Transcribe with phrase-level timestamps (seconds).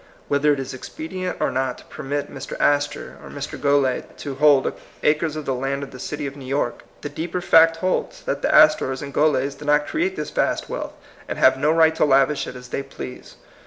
[0.29, 2.59] Whether it is expedient or not to permit Mr.
[2.59, 3.55] Astor or Mr.
[3.61, 7.39] Goelet to hold acres of the land of the city of New York, the deeper
[7.39, 10.93] fact holds, that the Astors and Goelets did not create this vast wealth,
[11.27, 13.35] and have no right to lavish it as they please.